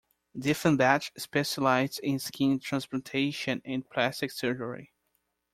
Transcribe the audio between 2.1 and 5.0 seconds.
skin transplantation and plastic surgery.